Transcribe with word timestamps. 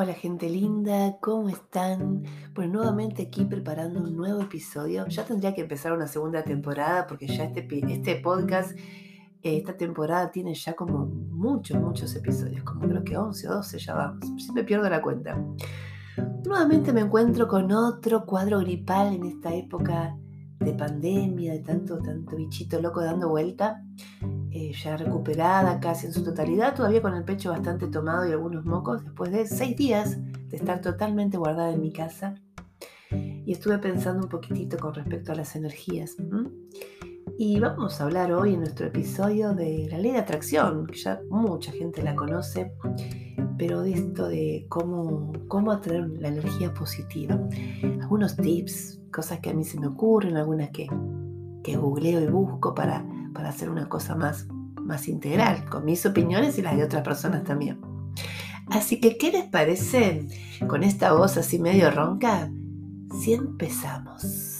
Hola 0.00 0.14
gente 0.14 0.48
linda, 0.48 1.16
¿cómo 1.20 1.48
están? 1.48 2.22
Pues 2.54 2.70
nuevamente 2.70 3.22
aquí 3.22 3.44
preparando 3.44 4.00
un 4.00 4.16
nuevo 4.16 4.42
episodio. 4.42 5.04
Ya 5.08 5.24
tendría 5.24 5.56
que 5.56 5.62
empezar 5.62 5.92
una 5.92 6.06
segunda 6.06 6.44
temporada 6.44 7.04
porque 7.08 7.26
ya 7.26 7.42
este, 7.42 7.66
este 7.92 8.14
podcast, 8.20 8.78
esta 9.42 9.76
temporada 9.76 10.30
tiene 10.30 10.54
ya 10.54 10.74
como 10.74 11.04
muchos, 11.06 11.80
muchos 11.80 12.14
episodios, 12.14 12.62
como 12.62 12.86
creo 12.86 13.02
que 13.02 13.16
11 13.16 13.48
o 13.48 13.54
12 13.54 13.78
ya 13.80 13.94
vamos. 13.96 14.24
Siempre 14.40 14.62
pierdo 14.62 14.88
la 14.88 15.02
cuenta. 15.02 15.36
Nuevamente 16.44 16.92
me 16.92 17.00
encuentro 17.00 17.48
con 17.48 17.72
otro 17.72 18.24
cuadro 18.24 18.60
gripal 18.60 19.12
en 19.12 19.24
esta 19.24 19.52
época 19.52 20.16
de 20.60 20.74
pandemia, 20.74 21.54
de 21.54 21.58
tanto, 21.58 21.98
tanto 21.98 22.36
bichito 22.36 22.80
loco 22.80 23.00
dando 23.00 23.30
vuelta. 23.30 23.82
Eh, 24.60 24.72
ya 24.72 24.96
recuperada 24.96 25.78
casi 25.78 26.06
en 26.06 26.12
su 26.12 26.24
totalidad, 26.24 26.74
todavía 26.74 27.00
con 27.00 27.14
el 27.14 27.22
pecho 27.22 27.50
bastante 27.50 27.86
tomado 27.86 28.28
y 28.28 28.32
algunos 28.32 28.64
mocos, 28.64 29.04
después 29.04 29.30
de 29.30 29.46
seis 29.46 29.76
días 29.76 30.18
de 30.48 30.56
estar 30.56 30.80
totalmente 30.80 31.36
guardada 31.36 31.70
en 31.72 31.80
mi 31.80 31.92
casa. 31.92 32.34
Y 33.12 33.52
estuve 33.52 33.78
pensando 33.78 34.24
un 34.24 34.28
poquitito 34.28 34.76
con 34.76 34.94
respecto 34.94 35.30
a 35.30 35.36
las 35.36 35.54
energías. 35.54 36.16
Y 37.38 37.60
vamos 37.60 38.00
a 38.00 38.04
hablar 38.04 38.32
hoy 38.32 38.54
en 38.54 38.60
nuestro 38.60 38.88
episodio 38.88 39.54
de 39.54 39.86
la 39.92 39.98
ley 39.98 40.10
de 40.10 40.18
atracción, 40.18 40.88
que 40.88 40.98
ya 40.98 41.20
mucha 41.30 41.70
gente 41.70 42.02
la 42.02 42.16
conoce, 42.16 42.72
pero 43.58 43.82
de 43.82 43.92
esto 43.92 44.26
de 44.26 44.66
cómo, 44.68 45.34
cómo 45.46 45.70
atraer 45.70 46.08
la 46.18 46.28
energía 46.28 46.74
positiva. 46.74 47.38
Algunos 48.00 48.36
tips, 48.36 49.02
cosas 49.12 49.38
que 49.38 49.50
a 49.50 49.54
mí 49.54 49.62
se 49.62 49.78
me 49.78 49.86
ocurren, 49.86 50.36
algunas 50.36 50.70
que, 50.70 50.88
que 51.68 51.76
googleo 51.76 52.20
y 52.20 52.26
busco 52.26 52.74
para 52.74 53.04
para 53.38 53.50
hacer 53.50 53.70
una 53.70 53.88
cosa 53.88 54.16
más, 54.16 54.48
más 54.80 55.06
integral, 55.06 55.64
con 55.66 55.84
mis 55.84 56.04
opiniones 56.06 56.58
y 56.58 56.62
las 56.62 56.76
de 56.76 56.82
otras 56.82 57.02
personas 57.02 57.44
también. 57.44 57.80
Así 58.66 59.00
que, 59.00 59.16
¿qué 59.16 59.30
les 59.30 59.44
parece 59.44 60.26
con 60.66 60.82
esta 60.82 61.12
voz 61.12 61.36
así 61.36 61.60
medio 61.60 61.90
ronca? 61.90 62.50
Si 63.22 63.32
empezamos. 63.32 64.57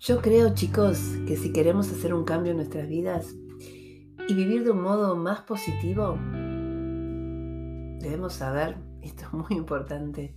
Yo 0.00 0.22
creo, 0.22 0.54
chicos, 0.54 1.00
que 1.26 1.36
si 1.36 1.52
queremos 1.52 1.90
hacer 1.90 2.14
un 2.14 2.22
cambio 2.24 2.52
en 2.52 2.58
nuestras 2.58 2.88
vidas 2.88 3.34
y 4.28 4.34
vivir 4.34 4.62
de 4.62 4.70
un 4.70 4.80
modo 4.80 5.16
más 5.16 5.40
positivo, 5.40 6.16
debemos 8.00 8.34
saber, 8.34 8.76
esto 9.02 9.24
es 9.24 9.32
muy 9.32 9.58
importante, 9.58 10.36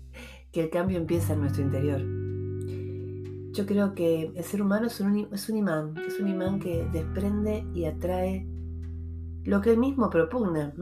que 0.52 0.64
el 0.64 0.72
cambio 0.72 0.98
empieza 0.98 1.34
en 1.34 1.42
nuestro 1.42 1.62
interior. 1.62 2.02
Yo 3.54 3.68
creo 3.68 3.94
que 3.94 4.32
el 4.36 4.44
ser 4.44 4.64
humano 4.64 4.88
es 4.88 5.00
un, 5.00 5.28
es 5.32 5.48
un 5.48 5.58
imán, 5.58 5.94
es 6.08 6.20
un 6.20 6.28
imán 6.28 6.60
que 6.60 6.88
desprende 6.92 7.64
y 7.76 7.86
atrae 7.86 8.48
lo 9.44 9.62
que 9.62 9.72
él 9.72 9.78
mismo 9.78 10.10
propugna. 10.10 10.74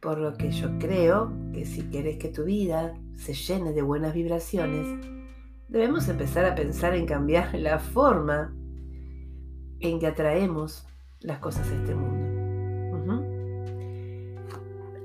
Por 0.00 0.18
lo 0.18 0.36
que 0.36 0.50
yo 0.50 0.76
creo 0.80 1.32
que 1.52 1.64
si 1.64 1.82
quieres 1.82 2.16
que 2.16 2.30
tu 2.30 2.44
vida 2.44 2.94
se 3.14 3.34
llene 3.34 3.72
de 3.72 3.82
buenas 3.82 4.12
vibraciones, 4.12 5.19
debemos 5.70 6.08
empezar 6.08 6.44
a 6.44 6.54
pensar 6.54 6.94
en 6.94 7.06
cambiar 7.06 7.54
la 7.58 7.78
forma 7.78 8.54
en 9.80 9.98
que 9.98 10.06
atraemos 10.06 10.86
las 11.20 11.38
cosas 11.38 11.68
a 11.70 11.74
este 11.74 11.94
mundo. 11.94 12.30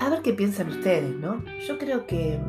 A 0.05 0.09
ver 0.09 0.21
qué 0.21 0.33
piensan 0.33 0.67
ustedes, 0.69 1.15
¿no? 1.15 1.43
Yo 1.67 1.79
creo 1.79 2.05
que 2.05 2.39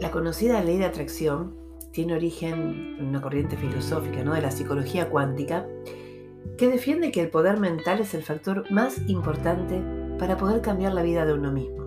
la 0.00 0.10
conocida 0.10 0.60
ley 0.60 0.78
de 0.78 0.86
atracción 0.86 1.54
tiene 1.92 2.14
origen 2.14 2.96
en 2.98 3.06
una 3.06 3.20
corriente 3.20 3.56
filosófica, 3.56 4.24
¿no? 4.24 4.34
De 4.34 4.40
la 4.40 4.50
psicología 4.50 5.10
cuántica, 5.10 5.64
que 6.58 6.68
defiende 6.68 7.12
que 7.12 7.20
el 7.20 7.30
poder 7.30 7.60
mental 7.60 8.00
es 8.00 8.14
el 8.14 8.24
factor 8.24 8.68
más 8.72 8.98
importante 9.08 9.80
para 10.18 10.36
poder 10.36 10.60
cambiar 10.60 10.92
la 10.92 11.02
vida 11.02 11.24
de 11.24 11.34
uno 11.34 11.52
mismo. 11.52 11.86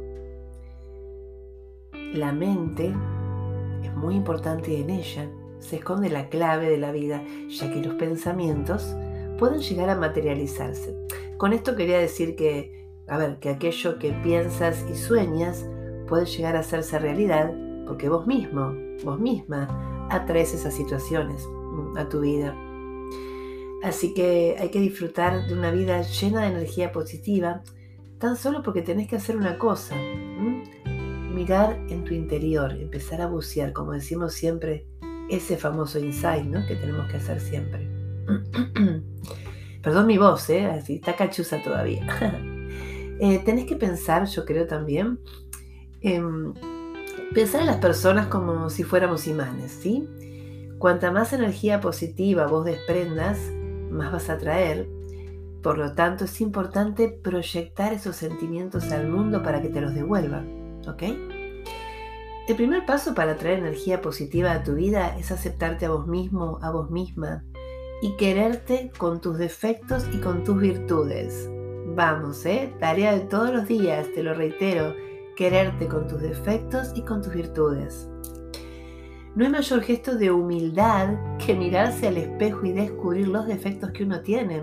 La 2.14 2.32
mente 2.32 2.94
muy 3.96 4.16
importante 4.16 4.74
y 4.74 4.82
en 4.82 4.90
ella 4.90 5.30
se 5.60 5.78
esconde 5.78 6.10
la 6.10 6.30
clave 6.30 6.70
de 6.70 6.78
la 6.78 6.92
vida, 6.92 7.24
ya 7.50 7.72
que 7.72 7.82
los 7.82 7.96
pensamientos 7.96 8.96
pueden 9.38 9.60
llegar 9.60 9.90
a 9.90 9.96
materializarse. 9.96 10.96
Con 11.38 11.54
esto 11.54 11.76
quería 11.76 12.00
decir 12.00 12.36
que, 12.36 12.88
a 13.08 13.18
ver, 13.18 13.40
que 13.40 13.50
aquello 13.50 13.98
que 14.00 14.12
piensas 14.12 14.86
y 14.90 14.96
sueñas 14.96 15.66
puede 16.08 16.26
llegar 16.26 16.56
a 16.56 16.60
hacerse 16.60 17.00
realidad 17.00 17.54
porque 17.86 18.10
vos 18.10 18.28
mismo, 18.28 18.74
vos 19.04 19.20
misma, 19.20 20.08
atraes 20.10 20.54
esas 20.54 20.74
situaciones 20.74 21.48
mm, 21.48 21.98
a 21.98 22.10
tu 22.10 22.22
vida. 22.22 22.56
Así 23.84 24.14
que 24.14 24.56
hay 24.60 24.70
que 24.70 24.80
disfrutar 24.80 25.46
de 25.48 25.54
una 25.54 25.72
vida 25.72 26.02
llena 26.02 26.42
de 26.42 26.48
energía 26.48 26.92
positiva, 26.92 27.62
tan 28.18 28.36
solo 28.36 28.64
porque 28.64 28.82
tenés 28.82 29.08
que 29.08 29.18
hacer 29.18 29.38
una 29.38 29.60
cosa, 29.60 29.96
mirar 31.36 31.78
en 31.90 32.04
tu 32.06 32.14
interior, 32.14 32.72
empezar 32.72 33.22
a 33.22 33.28
bucear, 33.28 33.74
como 33.74 33.92
decimos 33.92 34.34
siempre, 34.34 34.88
ese 35.30 35.58
famoso 35.58 36.00
insight 36.00 36.46
¿no? 36.46 36.66
que 36.66 36.76
tenemos 36.76 37.08
que 37.12 37.18
hacer 37.18 37.40
siempre. 37.42 37.90
Perdón 39.84 40.08
mi 40.08 40.18
voz, 40.18 40.50
¿eh? 40.50 40.66
Así 40.66 40.96
está 40.96 41.16
cachuza 41.16 41.62
todavía. 41.62 42.08
eh, 43.20 43.40
tenés 43.46 43.66
que 43.66 43.76
pensar, 43.76 44.26
yo 44.26 44.46
creo 44.46 44.66
también, 44.66 45.20
pensar 47.34 47.62
en 47.62 47.68
las 47.68 47.78
personas 47.78 48.28
como 48.28 48.70
si 48.70 48.84
fuéramos 48.84 49.28
imanes, 49.28 49.72
¿sí? 49.72 50.08
Cuanta 50.80 51.12
más 51.12 51.34
energía 51.34 51.82
positiva 51.82 52.48
vos 52.48 52.66
desprendas, 52.66 53.40
más 53.92 54.12
vas 54.12 54.30
a 54.30 54.38
traer. 54.38 54.88
Por 55.62 55.78
lo 55.78 55.94
tanto, 55.94 56.26
es 56.26 56.42
importante 56.42 57.10
proyectar 57.10 57.94
esos 57.94 58.16
sentimientos 58.16 58.92
al 58.92 59.08
mundo 59.08 59.44
para 59.44 59.62
que 59.62 59.70
te 59.70 59.82
los 59.82 59.94
devuelvan. 59.94 60.65
¿Ok? 60.88 61.04
El 62.48 62.56
primer 62.56 62.86
paso 62.86 63.16
para 63.16 63.38
traer 63.38 63.60
energía 63.60 64.02
positiva 64.02 64.52
a 64.52 64.64
tu 64.64 64.76
vida 64.76 65.18
es 65.18 65.32
aceptarte 65.32 65.88
a 65.88 65.90
vos 65.90 66.06
mismo, 66.06 66.60
a 66.62 66.70
vos 66.70 66.92
misma 66.92 67.44
y 68.04 68.16
quererte 68.18 68.92
con 69.00 69.20
tus 69.20 69.40
defectos 69.40 70.06
y 70.14 70.20
con 70.20 70.44
tus 70.44 70.62
virtudes. 70.62 71.50
Vamos, 71.96 72.46
¿eh? 72.46 72.72
Tarea 72.80 73.14
de 73.14 73.22
todos 73.22 73.52
los 73.52 73.68
días, 73.68 74.08
te 74.14 74.22
lo 74.22 74.36
reitero, 74.36 74.94
quererte 75.36 75.88
con 75.88 76.08
tus 76.08 76.22
defectos 76.22 76.92
y 76.94 77.02
con 77.02 77.24
tus 77.24 77.34
virtudes. 77.34 78.08
No 79.34 79.46
hay 79.46 79.52
mayor 79.52 79.82
gesto 79.82 80.16
de 80.16 80.30
humildad 80.30 81.16
que 81.44 81.56
mirarse 81.56 82.08
al 82.08 82.18
espejo 82.18 82.64
y 82.68 82.74
descubrir 82.74 83.28
los 83.28 83.48
defectos 83.48 83.90
que 83.90 84.04
uno 84.04 84.22
tiene, 84.22 84.62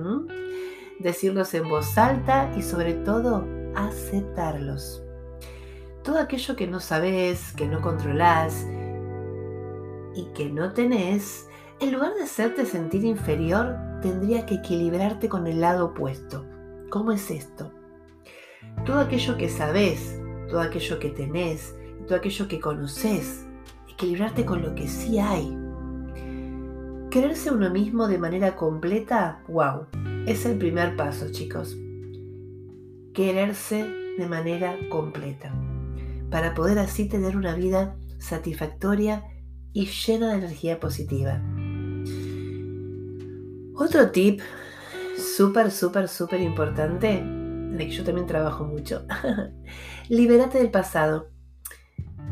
decirlos 1.00 1.52
en 1.54 1.68
voz 1.68 1.98
alta 1.98 2.52
y 2.56 2.62
sobre 2.62 2.94
todo 2.94 3.44
aceptarlos 3.74 5.02
todo 6.02 6.18
aquello 6.18 6.56
que 6.56 6.66
no 6.66 6.80
sabes, 6.80 7.52
que 7.52 7.68
no 7.68 7.80
controlás 7.80 8.66
y 10.14 10.24
que 10.34 10.50
no 10.50 10.72
tenés, 10.72 11.48
en 11.80 11.92
lugar 11.92 12.14
de 12.14 12.24
hacerte 12.24 12.66
sentir 12.66 13.04
inferior, 13.04 13.76
tendría 14.02 14.44
que 14.44 14.56
equilibrarte 14.56 15.28
con 15.28 15.46
el 15.46 15.60
lado 15.60 15.86
opuesto. 15.86 16.44
¿Cómo 16.90 17.12
es 17.12 17.30
esto? 17.30 17.72
Todo 18.84 19.00
aquello 19.00 19.36
que 19.36 19.48
sabes, 19.48 20.20
todo 20.48 20.60
aquello 20.60 20.98
que 20.98 21.08
tenés, 21.08 21.74
todo 22.06 22.18
aquello 22.18 22.48
que 22.48 22.60
conoces, 22.60 23.46
equilibrarte 23.88 24.44
con 24.44 24.62
lo 24.62 24.74
que 24.74 24.88
sí 24.88 25.18
hay. 25.18 25.56
Quererse 27.10 27.50
uno 27.50 27.70
mismo 27.70 28.08
de 28.08 28.18
manera 28.18 28.56
completa, 28.56 29.42
wow, 29.48 29.86
es 30.26 30.44
el 30.46 30.58
primer 30.58 30.96
paso, 30.96 31.30
chicos. 31.30 31.76
Quererse 33.12 33.84
de 34.18 34.26
manera 34.26 34.76
completa 34.90 35.52
para 36.32 36.54
poder 36.54 36.78
así 36.78 37.08
tener 37.08 37.36
una 37.36 37.54
vida 37.54 37.94
satisfactoria 38.18 39.24
y 39.74 39.86
llena 39.86 40.30
de 40.30 40.38
energía 40.38 40.80
positiva. 40.80 41.42
Otro 43.74 44.10
tip 44.10 44.40
súper, 45.18 45.70
súper, 45.70 46.08
súper 46.08 46.40
importante, 46.40 47.18
en 47.18 47.76
el 47.78 47.86
que 47.86 47.90
yo 47.90 48.02
también 48.02 48.26
trabajo 48.26 48.64
mucho, 48.64 49.04
libérate 50.08 50.58
del 50.58 50.70
pasado. 50.70 51.28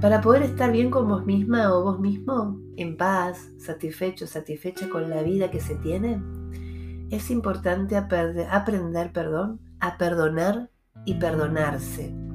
Para 0.01 0.23
poder 0.23 0.45
estar 0.45 0.73
bien 0.73 0.91
con 0.91 1.07
vos 1.07 1.27
misma 1.27 1.75
o 1.75 1.85
vos 1.85 2.01
mismo, 2.01 2.59
en 2.77 2.97
paz, 2.97 3.51
satisfecho, 3.59 4.27
satisfecha 4.27 4.89
con 4.89 5.11
la 5.11 5.23
vida 5.23 5.51
que 5.51 5.61
se 5.61 5.77
tiene, 5.77 6.23
es 7.11 7.31
importante 7.31 7.97
aprender 7.97 9.13
perdón, 9.13 9.61
a 9.79 9.99
perdonar 9.99 10.71
y 11.05 11.15
perdonarse. 11.15 12.30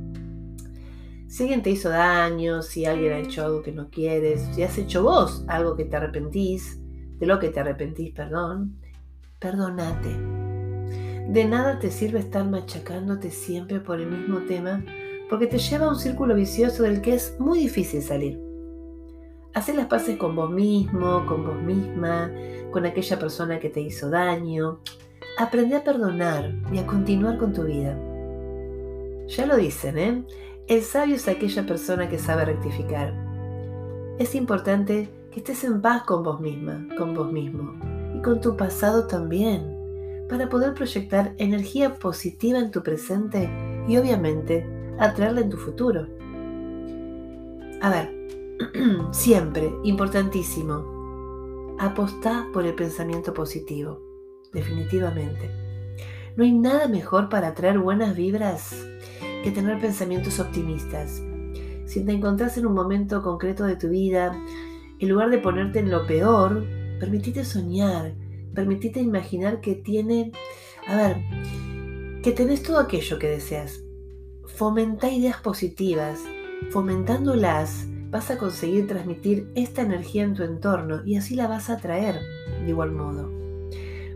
Si 1.35 1.43
alguien 1.43 1.63
te 1.63 1.69
hizo 1.69 1.89
daño, 1.89 2.61
si 2.61 2.85
alguien 2.85 3.11
ha 3.11 3.19
hecho 3.19 3.43
algo 3.43 3.61
que 3.61 3.73
no 3.73 3.89
quieres, 3.89 4.47
si 4.53 4.63
has 4.63 4.77
hecho 4.77 5.03
vos 5.03 5.43
algo 5.49 5.75
que 5.75 5.83
te 5.83 5.97
arrepentís, 5.97 6.79
de 7.19 7.25
lo 7.25 7.39
que 7.39 7.49
te 7.49 7.59
arrepentís, 7.59 8.13
perdón, 8.13 8.79
perdónate. 9.37 10.15
De 11.27 11.43
nada 11.43 11.77
te 11.77 11.91
sirve 11.91 12.19
estar 12.19 12.49
machacándote 12.49 13.31
siempre 13.31 13.81
por 13.81 13.99
el 13.99 14.07
mismo 14.07 14.43
tema 14.47 14.81
porque 15.29 15.47
te 15.47 15.57
lleva 15.57 15.87
a 15.87 15.89
un 15.89 15.97
círculo 15.97 16.35
vicioso 16.35 16.83
del 16.83 17.01
que 17.01 17.15
es 17.15 17.37
muy 17.37 17.59
difícil 17.59 18.01
salir. 18.01 18.39
Hacer 19.53 19.75
las 19.75 19.87
paces 19.87 20.17
con 20.17 20.37
vos 20.37 20.49
mismo, 20.49 21.25
con 21.25 21.45
vos 21.45 21.61
misma, 21.61 22.31
con 22.71 22.85
aquella 22.85 23.19
persona 23.19 23.59
que 23.59 23.69
te 23.69 23.81
hizo 23.81 24.09
daño. 24.09 24.79
Aprende 25.37 25.75
a 25.75 25.83
perdonar 25.83 26.55
y 26.71 26.77
a 26.77 26.87
continuar 26.87 27.37
con 27.37 27.51
tu 27.51 27.63
vida. 27.63 27.99
Ya 29.27 29.45
lo 29.45 29.57
dicen, 29.57 29.97
¿eh? 29.97 30.23
El 30.67 30.81
sabio 30.81 31.15
es 31.15 31.27
aquella 31.27 31.63
persona 31.67 32.09
que 32.09 32.17
sabe 32.17 32.43
rectificar. 32.45 33.13
Es 34.17 34.33
importante 34.33 35.07
que 35.29 35.39
estés 35.39 35.63
en 35.63 35.79
paz 35.79 36.03
con 36.05 36.23
vos 36.23 36.39
misma, 36.39 36.87
con 36.97 37.13
vos 37.13 37.31
mismo 37.31 37.75
y 38.15 38.21
con 38.23 38.41
tu 38.41 38.57
pasado 38.57 39.05
también, 39.05 40.25
para 40.27 40.49
poder 40.49 40.73
proyectar 40.73 41.35
energía 41.37 41.93
positiva 41.93 42.57
en 42.57 42.71
tu 42.71 42.81
presente 42.81 43.47
y 43.87 43.95
obviamente 43.97 44.67
atraerla 44.97 45.41
en 45.41 45.49
tu 45.51 45.57
futuro. 45.57 46.07
A 47.83 47.89
ver, 47.91 48.11
siempre, 49.11 49.71
importantísimo, 49.83 51.75
apostá 51.77 52.47
por 52.51 52.65
el 52.65 52.73
pensamiento 52.73 53.35
positivo, 53.35 54.01
definitivamente. 54.51 55.51
No 56.35 56.43
hay 56.43 56.53
nada 56.53 56.87
mejor 56.87 57.29
para 57.29 57.49
atraer 57.49 57.77
buenas 57.77 58.15
vibras 58.15 58.75
que 59.45 59.51
tener 59.51 59.79
pensamientos 59.79 60.39
optimistas. 60.39 61.21
Si 61.85 62.03
te 62.03 62.11
encontrás 62.11 62.57
en 62.57 62.65
un 62.65 62.73
momento 62.73 63.21
concreto 63.21 63.63
de 63.63 63.75
tu 63.75 63.89
vida, 63.89 64.35
en 64.97 65.07
lugar 65.07 65.29
de 65.29 65.37
ponerte 65.37 65.77
en 65.77 65.91
lo 65.91 66.07
peor, 66.07 66.65
permitite 66.99 67.45
soñar, 67.45 68.15
permitite 68.55 69.01
imaginar 69.01 69.61
que 69.61 69.75
tiene, 69.75 70.31
a 70.87 70.95
ver, 70.97 71.17
que 72.23 72.31
tenés 72.31 72.63
todo 72.63 72.79
aquello 72.79 73.19
que 73.19 73.27
deseas. 73.27 73.83
Fomenta 74.47 75.11
ideas 75.11 75.39
positivas. 75.41 76.23
Fomentándolas 76.71 77.85
vas 78.09 78.31
a 78.31 78.39
conseguir 78.39 78.87
transmitir 78.87 79.51
esta 79.53 79.83
energía 79.83 80.23
en 80.23 80.33
tu 80.33 80.41
entorno 80.41 81.05
y 81.05 81.17
así 81.17 81.35
la 81.35 81.47
vas 81.47 81.69
a 81.69 81.73
atraer 81.73 82.19
de 82.63 82.69
igual 82.69 82.93
modo. 82.93 83.31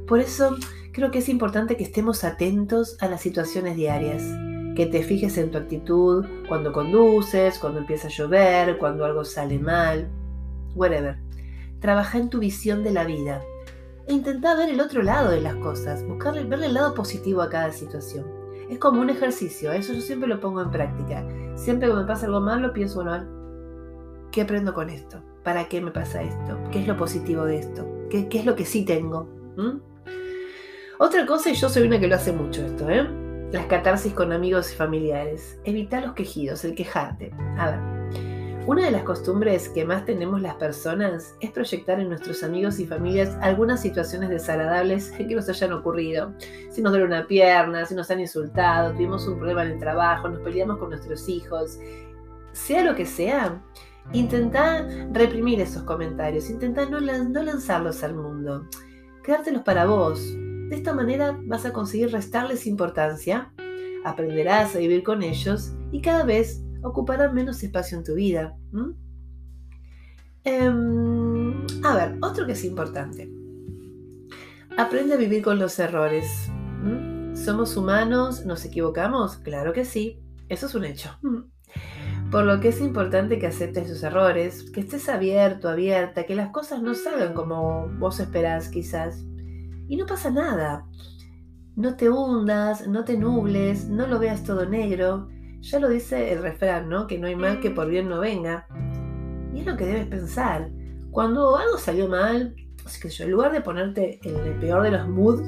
Por 0.08 0.22
eso 0.22 0.56
creo 0.92 1.12
que 1.12 1.20
es 1.20 1.30
importante 1.30 1.78
que 1.78 1.84
estemos 1.84 2.24
atentos 2.24 2.98
a 3.00 3.08
las 3.08 3.22
situaciones 3.22 3.76
diarias, 3.76 4.24
que 4.80 4.86
te 4.86 5.04
fijes 5.04 5.38
en 5.38 5.52
tu 5.52 5.58
actitud 5.58 6.26
cuando 6.48 6.72
conduces, 6.72 7.60
cuando 7.60 7.80
empieza 7.80 8.08
a 8.08 8.12
llover, 8.12 8.78
cuando 8.78 9.04
algo 9.04 9.26
sale 9.26 9.60
mal, 9.60 10.08
whatever. 10.74 11.18
Trabaja 11.82 12.18
en 12.18 12.30
tu 12.30 12.40
visión 12.40 12.82
de 12.82 12.92
la 12.92 13.04
vida 13.04 13.42
e 14.08 14.14
intenta 14.14 14.56
ver 14.56 14.70
el 14.70 14.80
otro 14.80 15.04
lado 15.04 15.32
de 15.32 15.42
las 15.42 15.56
cosas, 15.56 16.08
buscarle, 16.08 16.46
verle 16.46 16.68
el 16.68 16.76
lado 16.76 16.94
positivo 16.94 17.42
a 17.42 17.50
cada 17.50 17.74
situación. 17.74 18.26
Es 18.70 18.80
como 18.80 19.02
un 19.02 19.10
ejercicio, 19.10 19.74
eso 19.74 19.92
yo 19.92 20.00
siempre 20.00 20.30
lo 20.30 20.40
pongo 20.40 20.62
en 20.62 20.72
práctica. 20.72 21.28
Siempre 21.58 21.90
que 21.90 21.96
me 21.96 22.06
pasa 22.06 22.28
algo 22.28 22.40
malo, 22.40 22.72
pienso, 22.72 23.04
bueno, 23.04 23.28
¿qué 24.32 24.44
aprendo 24.44 24.74
con 24.74 24.90
esto? 24.90 25.22
¿Para 25.44 25.68
qué 25.68 25.82
me 25.82 25.92
pasa 25.92 26.24
esto? 26.24 26.58
¿Qué 26.72 26.80
es 26.80 26.88
lo 26.88 26.96
positivo 26.96 27.44
de 27.44 27.60
esto? 27.60 27.86
¿Qué, 28.10 28.30
es 28.32 28.46
lo 28.46 28.56
que 28.56 28.64
sí 28.64 28.86
tengo? 28.86 29.24
¿Mm? 29.58 29.82
Otra 31.00 31.26
cosa, 31.26 31.50
y 31.50 31.56
yo 31.56 31.68
soy 31.68 31.86
una 31.86 32.00
que 32.00 32.08
lo 32.08 32.16
hace 32.16 32.32
mucho 32.32 32.66
esto, 32.66 32.90
¿eh? 32.90 33.28
Las 33.52 33.66
catarsis 33.66 34.14
con 34.14 34.32
amigos 34.32 34.72
y 34.72 34.76
familiares. 34.76 35.60
Evita 35.64 36.02
los 36.02 36.14
quejidos, 36.14 36.64
el 36.66 36.76
quejarte. 36.76 37.32
A 37.58 37.72
ver, 37.72 37.80
una 38.68 38.86
de 38.86 38.92
las 38.92 39.02
costumbres 39.02 39.70
que 39.70 39.84
más 39.84 40.06
tenemos 40.06 40.40
las 40.44 40.54
personas 40.54 41.34
es 41.40 41.50
proyectar 41.50 42.00
en 42.00 42.10
nuestros 42.10 42.44
amigos 42.44 42.80
y 42.80 42.86
familias 42.86 43.36
algunas 43.42 43.82
situaciones 43.82 44.30
desagradables 44.30 45.10
que 45.10 45.24
nos 45.24 45.50
hayan 45.50 45.74
ocurrido. 45.74 46.36
Si 46.70 46.80
nos 46.84 46.92
duele 46.92 47.08
una 47.08 47.26
pierna, 47.26 47.88
si 47.88 47.96
nos 47.96 48.12
han 48.12 48.20
insultado, 48.20 48.92
tuvimos 48.94 49.28
un 49.28 49.38
problema 49.38 49.64
en 49.64 49.72
el 49.72 49.80
trabajo, 49.80 50.30
nos 50.30 50.42
peleamos 50.42 50.78
con 50.78 50.92
nuestros 50.92 51.28
hijos, 51.28 51.80
sea 52.52 52.84
lo 52.84 52.94
que 52.94 53.08
sea, 53.08 53.60
intenta 54.14 54.88
reprimir 55.12 55.60
esos 55.60 55.82
comentarios, 55.82 56.52
intenta 56.52 56.86
no, 56.86 57.02
no 57.02 57.42
lanzarlos 57.42 58.04
al 58.04 58.14
mundo, 58.14 58.68
quedártelos 59.24 59.64
para 59.64 59.88
vos, 59.88 60.36
de 60.70 60.76
esta 60.76 60.94
manera 60.94 61.38
vas 61.46 61.66
a 61.66 61.74
conseguir 61.74 62.12
restarles 62.12 62.68
importancia, 62.68 63.52
aprenderás 64.06 64.76
a 64.76 64.80
vivir 64.80 65.04
con 65.04 65.24
ellos 65.24 65.74
y 65.92 66.02
cada 66.02 66.24
vez 66.24 66.64
ocuparán 66.84 67.34
menos 67.34 67.64
espacio 67.64 67.98
en 67.98 68.04
tu 68.04 68.14
vida. 68.14 68.56
Em, 70.44 71.66
a 71.84 71.96
ver, 71.96 72.18
otro 72.22 72.46
que 72.46 72.54
es 72.54 72.64
importante. 72.64 73.30
Aprende 74.78 75.16
a 75.16 75.18
vivir 75.18 75.44
con 75.44 75.60
los 75.60 75.78
errores. 75.80 76.50
¿Somos 77.34 77.76
humanos? 77.76 78.46
¿Nos 78.46 78.64
equivocamos? 78.64 79.38
Claro 79.38 79.74
que 79.74 79.86
sí. 79.86 80.22
Eso 80.50 80.68
es 80.68 80.76
un 80.76 80.86
hecho. 80.86 81.10
Por 82.32 82.46
lo 82.46 82.60
que 82.60 82.68
es 82.68 82.80
importante 82.80 83.40
que 83.40 83.48
aceptes 83.48 83.88
tus 83.88 84.04
errores, 84.04 84.70
que 84.72 84.82
estés 84.82 85.10
abierto, 85.10 85.68
abierta, 85.68 86.26
que 86.26 86.36
las 86.36 86.52
cosas 86.52 86.82
no 86.82 86.94
salgan 86.94 87.34
como 87.34 87.90
vos 87.98 88.20
esperás 88.20 88.70
quizás. 88.70 89.26
Y 89.90 89.98
no 89.98 90.06
pasa 90.06 90.30
nada. 90.30 90.86
No 91.76 91.96
te 91.96 92.10
hundas, 92.10 92.88
no 92.88 93.04
te 93.04 93.18
nubles, 93.18 93.90
no 93.90 94.08
lo 94.08 94.20
veas 94.20 94.44
todo 94.44 94.66
negro. 94.66 95.28
Ya 95.62 95.80
lo 95.80 95.90
dice 95.90 96.32
el 96.32 96.42
refrán, 96.42 96.88
¿no? 96.88 97.08
Que 97.08 97.18
no 97.18 97.28
hay 97.28 97.36
mal 97.36 97.60
que 97.60 97.72
por 97.72 97.90
bien 97.90 98.08
no 98.08 98.20
venga. 98.20 98.68
Y 99.54 99.62
es 99.62 99.66
lo 99.66 99.76
que 99.76 99.86
debes 99.86 100.08
pensar. 100.08 100.70
Cuando 101.12 101.58
algo 101.58 101.78
salió 101.78 102.08
mal, 102.08 102.56
que 103.02 103.10
yo, 103.10 103.24
en 103.24 103.32
lugar 103.32 103.52
de 103.52 103.62
ponerte 103.62 104.20
en 104.24 104.36
el 104.36 104.60
peor 104.60 104.84
de 104.84 104.92
los 104.92 105.08
moods, 105.08 105.42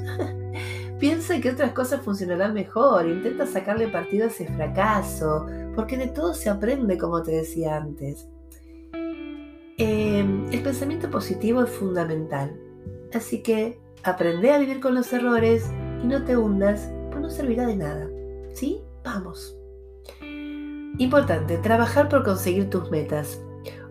piensa 0.98 1.40
que 1.40 1.50
otras 1.50 1.72
cosas 1.72 2.02
funcionarán 2.02 2.52
mejor. 2.52 3.08
Intenta 3.08 3.46
sacarle 3.46 3.88
partido 3.88 4.24
a 4.24 4.28
ese 4.28 4.46
fracaso, 4.48 5.46
porque 5.76 5.96
de 5.96 6.08
todo 6.08 6.34
se 6.34 6.50
aprende, 6.50 6.98
como 6.98 7.22
te 7.22 7.30
decía 7.30 7.76
antes. 7.76 8.28
Em, 9.78 10.46
el 10.52 10.62
pensamiento 10.62 11.10
positivo 11.10 11.62
es 11.62 11.70
fundamental. 11.70 12.58
Así 13.12 13.42
que 13.42 13.81
Aprende 14.04 14.50
a 14.50 14.58
vivir 14.58 14.80
con 14.80 14.94
los 14.94 15.12
errores 15.12 15.70
y 16.02 16.06
no 16.06 16.24
te 16.24 16.36
hundas, 16.36 16.90
pues 17.10 17.22
no 17.22 17.30
servirá 17.30 17.66
de 17.66 17.76
nada. 17.76 18.08
¿Sí? 18.52 18.82
Vamos. 19.04 19.56
Importante, 20.98 21.56
trabajar 21.58 22.08
por 22.08 22.24
conseguir 22.24 22.68
tus 22.68 22.90
metas. 22.90 23.40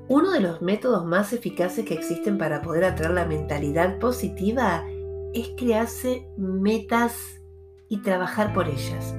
Uno 0.08 0.32
de 0.32 0.42
los 0.42 0.62
métodos 0.62 1.06
más 1.06 1.32
eficaces 1.32 1.86
que 1.86 1.94
existen 1.94 2.38
para 2.38 2.62
poder 2.62 2.84
atraer 2.84 3.12
la 3.14 3.26
mentalidad 3.26 4.00
positiva 4.00 4.86
es 5.34 5.52
crearse 5.58 6.28
metas 6.38 7.42
y 7.88 8.02
trabajar 8.02 8.54
por 8.54 8.68
ellas. 8.68 9.16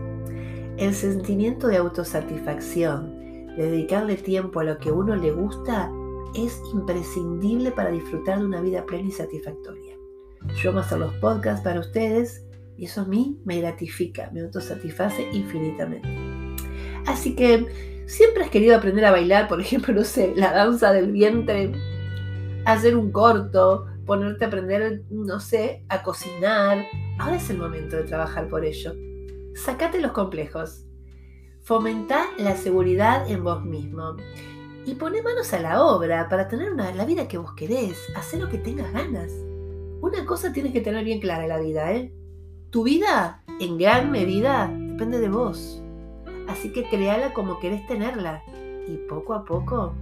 El 0.77 0.95
sentimiento 0.95 1.69
de 1.69 1.79
autosatisfacción, 1.79 3.17
de 3.57 3.71
dedicarle 3.71 4.17
tiempo 4.17 4.61
a 4.61 4.65
lo 4.65 4.79
que 4.79 4.93
uno 4.93 5.17
le 5.17 5.33
gusta, 5.33 5.91
es 6.35 6.61
imprescindible 6.73 7.71
para 7.71 7.91
disfrutar 7.91 8.41
de 8.41 8.47
una 8.47 8.61
vida 8.61 8.85
plena 8.85 9.09
y 9.09 9.13
satisfactoria. 9.13 9.92
Yo 10.57 10.71
amo 10.71 10.81
hacer 10.81 10.99
los 10.99 11.15
podcasts 11.15 11.63
para 11.63 11.81
ustedes 11.81 12.45
y 12.77 12.87
eso 12.87 13.03
a 13.03 13.05
mí 13.05 13.41
me 13.45 13.61
gratifica, 13.61 14.31
me 14.33 14.41
autosatisface 14.41 15.29
infinitamente. 15.33 16.09
Así 17.07 17.35
que 17.35 17.67
siempre 18.07 18.45
has 18.45 18.51
querido 18.51 18.77
aprender 18.77 19.05
a 19.05 19.11
bailar, 19.11 19.49
por 19.49 19.61
ejemplo, 19.61 19.95
no 19.95 20.05
sé, 20.05 20.33
la 20.37 20.53
danza 20.53 20.93
del 20.93 21.13
vientre, 21.13 21.73
hacer 22.65 22.97
un 22.97 23.13
corto, 23.13 23.87
ponerte 24.07 24.45
a 24.45 24.49
aprender, 24.49 25.03
no 25.11 25.41
sé, 25.41 25.85
a 25.89 26.03
cocinar. 26.03 26.87
Ahora 27.19 27.37
es 27.37 27.49
el 27.51 27.59
momento 27.59 27.97
de 27.97 28.05
trabajar 28.05 28.49
por 28.49 28.65
ello. 28.65 28.95
Sacate 29.55 30.01
los 30.01 30.13
complejos. 30.13 30.85
Fomenta 31.63 32.27
la 32.39 32.57
seguridad 32.57 33.31
en 33.31 33.45
vos 33.45 33.65
mismo. 33.65 34.17
Y 34.85 34.97
pone 34.97 35.23
manos 35.23 35.53
a 35.53 35.61
la 35.61 35.85
obra 35.85 36.29
para 36.29 36.49
tener 36.49 36.73
la 36.73 37.05
vida 37.05 37.29
que 37.29 37.39
vos 37.39 37.55
querés. 37.55 37.97
Hacer 38.17 38.41
lo 38.41 38.49
que 38.49 38.59
tengas 38.59 38.93
ganas. 38.93 39.31
Una 40.03 40.27
cosa 40.27 40.53
tienes 40.53 40.73
que 40.73 40.81
tener 40.81 41.05
bien 41.05 41.21
clara 41.21 41.45
en 41.45 41.49
la 41.49 41.61
vida, 41.61 41.93
¿eh? 41.93 42.13
Tu 42.71 42.83
vida, 42.83 43.45
en 43.61 43.79
gran 43.79 44.11
medida, 44.11 44.67
depende 44.67 45.21
de 45.21 45.29
vos. 45.29 45.81
Así 46.49 46.73
que 46.73 46.89
créala 46.89 47.33
como 47.33 47.61
querés 47.61 47.87
tenerla. 47.87 48.43
Y 48.89 48.97
poco 49.09 49.33
a 49.33 49.45
poco 49.45 49.95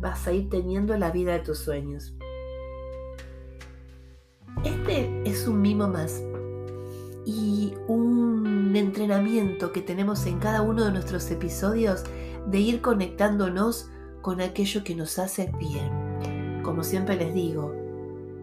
vas 0.00 0.24
a 0.28 0.32
ir 0.32 0.48
teniendo 0.48 0.96
la 0.96 1.10
vida 1.10 1.32
de 1.32 1.40
tus 1.40 1.58
sueños. 1.58 2.14
Este 4.62 5.10
es 5.24 5.48
un 5.48 5.60
mimo 5.60 5.88
más 5.88 6.22
y 7.26 7.74
un 7.88 8.72
entrenamiento 8.76 9.72
que 9.72 9.80
tenemos 9.80 10.26
en 10.26 10.38
cada 10.38 10.62
uno 10.62 10.84
de 10.84 10.92
nuestros 10.92 11.28
episodios 11.32 12.04
de 12.46 12.60
ir 12.60 12.80
conectándonos 12.80 13.90
con 14.22 14.40
aquello 14.40 14.84
que 14.84 14.94
nos 14.94 15.18
hace 15.18 15.52
bien. 15.58 16.62
Como 16.62 16.84
siempre 16.84 17.16
les 17.16 17.34
digo, 17.34 17.79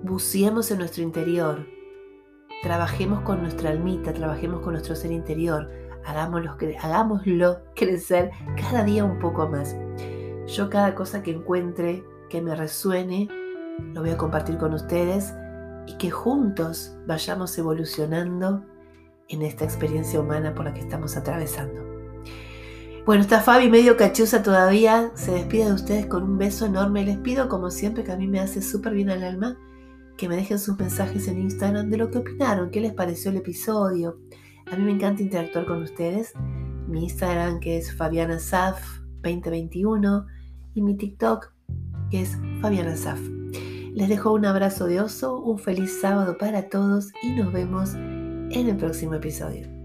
buceemos 0.08 0.72
en 0.72 0.80
nuestro 0.80 1.04
interior, 1.04 1.68
trabajemos 2.64 3.22
con 3.22 3.42
nuestra 3.42 3.70
almita, 3.70 4.14
trabajemos 4.14 4.62
con 4.62 4.74
nuestro 4.74 4.96
ser 4.96 5.12
interior, 5.12 5.70
hagámoslo, 6.06 6.58
hagámoslo 6.82 7.60
crecer 7.76 8.32
cada 8.56 8.84
día 8.84 9.04
un 9.04 9.20
poco 9.20 9.48
más. 9.48 9.76
Yo 10.48 10.70
cada 10.70 10.96
cosa 10.96 11.22
que 11.22 11.32
encuentre 11.32 12.04
que 12.30 12.42
me 12.42 12.56
resuene, 12.56 13.28
lo 13.94 14.02
voy 14.02 14.12
a 14.12 14.18
compartir 14.18 14.58
con 14.58 14.74
ustedes 14.74 15.34
y 15.86 15.98
que 15.98 16.10
juntos 16.10 16.98
vayamos 17.06 17.58
evolucionando 17.58 18.66
en 19.30 19.42
esta 19.42 19.66
experiencia 19.66 20.20
humana 20.20 20.56
por 20.56 20.66
la 20.66 20.74
que 20.74 20.82
estamos 20.82 21.18
atravesando. 21.18 21.98
Bueno, 23.06 23.22
está 23.22 23.40
Fabi 23.40 23.70
medio 23.70 23.96
cachuza 23.96 24.44
todavía. 24.44 25.12
Se 25.16 25.32
despide 25.32 25.68
de 25.68 25.74
ustedes 25.74 26.06
con 26.08 26.24
un 26.24 26.38
beso 26.38 26.66
enorme. 26.66 27.06
Les 27.06 27.18
pido, 27.18 27.48
como 27.48 27.72
siempre, 27.72 28.04
que 28.04 28.12
a 28.12 28.18
mí 28.18 28.28
me 28.28 28.42
hace 28.42 28.62
súper 28.62 28.94
bien 28.94 29.10
al 29.10 29.24
alma, 29.24 29.58
que 30.18 30.28
me 30.28 30.36
dejen 30.36 30.60
sus 30.60 30.78
mensajes 30.78 31.28
en 31.28 31.40
Instagram 31.40 31.90
de 31.90 31.98
lo 31.98 32.10
que 32.10 32.18
opinaron, 32.18 32.72
qué 32.72 32.82
les 32.82 32.94
pareció 32.94 33.32
el 33.32 33.38
episodio. 33.38 34.20
A 34.72 34.76
mí 34.76 34.84
me 34.84 34.92
encanta 34.92 35.22
interactuar 35.22 35.66
con 35.66 35.84
ustedes. 35.84 36.34
Mi 36.88 37.04
Instagram, 37.04 37.60
que 37.60 37.78
es 37.78 37.96
Fabiana 37.96 38.40
Saf 38.40 39.00
2021, 39.22 40.26
y 40.74 40.82
mi 40.82 40.98
TikTok, 40.98 41.54
que 42.10 42.22
es 42.22 42.38
Fabiana 42.62 42.96
Saf. 42.96 43.20
Les 43.94 44.10
dejo 44.10 44.34
un 44.34 44.46
abrazo 44.46 44.86
de 44.86 45.02
oso, 45.02 45.40
un 45.40 45.58
feliz 45.58 46.00
sábado 46.02 46.38
para 46.38 46.70
todos 46.70 47.12
y 47.24 47.32
nos 47.32 47.52
vemos 47.52 47.94
en 47.96 48.70
el 48.70 48.78
próximo 48.78 49.16
episodio. 49.16 49.77